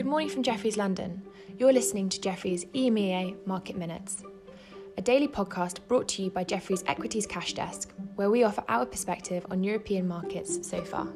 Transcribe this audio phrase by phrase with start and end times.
[0.00, 1.20] Good morning from Jefferies London.
[1.58, 4.22] You're listening to Jefferies EMEA Market Minutes,
[4.96, 8.86] a daily podcast brought to you by Jefferies Equities Cash Desk, where we offer our
[8.86, 11.06] perspective on European markets so far.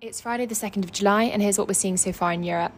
[0.00, 2.72] It's Friday, the 2nd of July, and here's what we're seeing so far in Europe.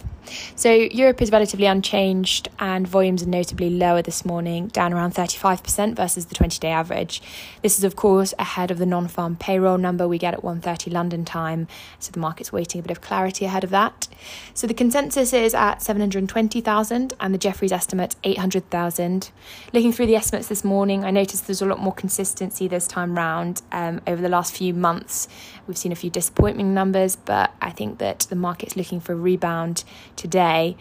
[0.54, 5.96] So, Europe is relatively unchanged, and volumes are notably lower this morning, down around 35%
[5.96, 7.22] versus the 20 day average.
[7.62, 10.92] This is, of course, ahead of the non farm payroll number we get at 1.30
[10.92, 14.08] London time, so the market's waiting a bit of clarity ahead of that.
[14.54, 19.30] So, the consensus is at 720,000, and the Jefferies estimate 800,000.
[19.72, 23.16] Looking through the estimates this morning, I noticed there's a lot more consistency this time
[23.16, 25.28] round um, over the last few months.
[25.66, 29.16] We've seen a few disappointing numbers, but I think that the market's looking for a
[29.16, 29.84] rebound
[30.16, 30.76] today.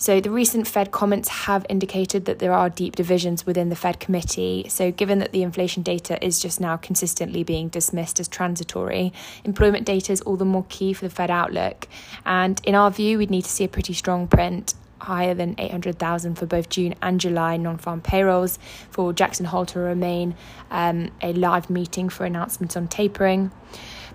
[0.00, 3.98] So, the recent Fed comments have indicated that there are deep divisions within the Fed
[3.98, 4.66] committee.
[4.68, 9.12] So, given that the inflation data is just now consistently being dismissed as transitory,
[9.44, 11.88] employment data is all the more key for the Fed outlook.
[12.24, 16.36] And in our view, we'd need to see a pretty strong print higher than 800,000
[16.36, 18.58] for both June and July non farm payrolls,
[18.90, 20.34] for Jackson Hole to remain
[20.70, 23.50] um, a live meeting for announcements on tapering.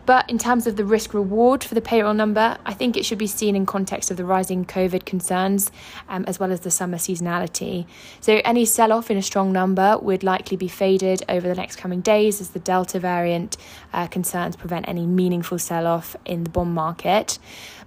[0.05, 3.17] But in terms of the risk reward for the payroll number, I think it should
[3.17, 5.71] be seen in context of the rising COVID concerns
[6.09, 7.85] um, as well as the summer seasonality.
[8.19, 11.77] So any sell off in a strong number would likely be faded over the next
[11.77, 13.57] coming days as the Delta variant
[13.93, 17.39] uh, concerns prevent any meaningful sell off in the bond market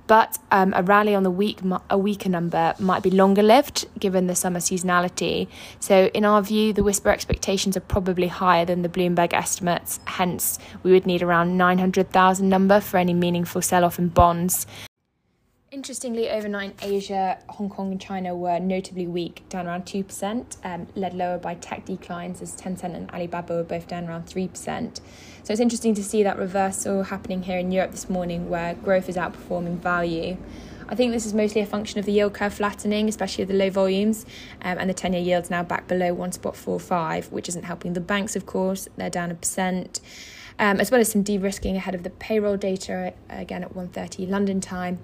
[0.07, 4.27] but um, a rally on the week a weaker number might be longer lived given
[4.27, 5.49] the summer seasonality.
[5.81, 10.01] So in our view, the whisper expectations are probably higher than the Bloomberg estimates.
[10.05, 14.67] Hence, we would need around 900,000 number for any meaningful sell-off in bonds.
[15.77, 21.13] Interestingly, overnight, Asia, Hong Kong, and China were notably weak, down around 2%, um, led
[21.13, 24.97] lower by tech declines as Tencent and Alibaba were both down around 3%.
[25.43, 29.11] So it's interesting to see that reversal happening here in Europe this morning where growth
[29.11, 30.39] is outperforming value.
[30.89, 33.69] I think this is mostly a function of the yield curve flattening, especially the low
[33.69, 34.25] volumes,
[34.63, 38.35] um, and the 10 year yield's now back below 1.45, which isn't helping the banks,
[38.35, 38.89] of course.
[38.97, 40.01] They're down a percent.
[40.59, 44.63] Um, as well as some de-risking ahead of the payroll data again at 1.30 London
[44.63, 45.01] time.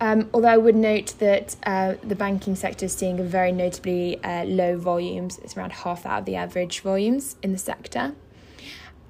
[0.00, 4.22] Um, although I would note that uh, the banking sector is seeing a very notably
[4.24, 5.38] uh, low volumes.
[5.38, 8.14] It's around half that of the average volumes in the sector.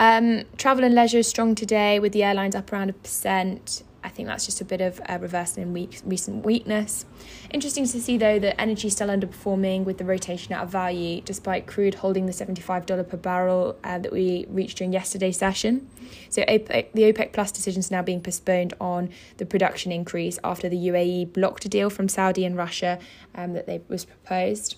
[0.01, 3.85] Um, travel and leisure is strong today, with the airlines up around a percent.
[4.21, 7.07] Think that's just a bit of a reversal in recent weakness.
[7.55, 11.23] Interesting to see though that energy is still underperforming with the rotation out of value,
[11.23, 15.89] despite crude holding the $75 per barrel uh, that we reached during yesterday's session.
[16.29, 19.09] So OPEC, the OPEC Plus decision is now being postponed on
[19.39, 22.99] the production increase after the UAE blocked a deal from Saudi and Russia
[23.35, 24.77] um, that they was proposed.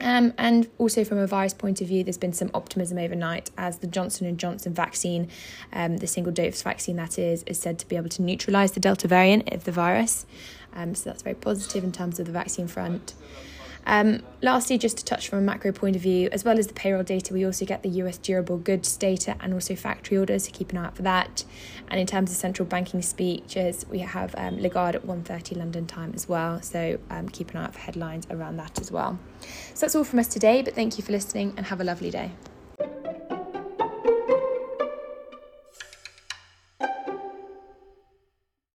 [0.00, 3.78] Um, and also from a virus point of view, there's been some optimism overnight as
[3.78, 5.28] the Johnson Johnson vaccine,
[5.72, 8.80] um, the single dose vaccine that is, is said to be able to neutralise the
[8.80, 10.24] Delta variant of the virus.
[10.74, 13.14] Um, so that's very positive in terms of the vaccine front.
[13.88, 16.74] Um, lastly, just to touch from a macro point of view, as well as the
[16.74, 20.50] payroll data, we also get the US durable goods data and also factory orders, so
[20.52, 21.44] keep an eye out for that.
[21.88, 26.12] And in terms of central banking speeches, we have um, Lagarde at 1.30 London time
[26.14, 29.18] as well, so um, keep an eye out for headlines around that as well.
[29.72, 32.10] So that's all from us today, but thank you for listening and have a lovely
[32.10, 32.32] day.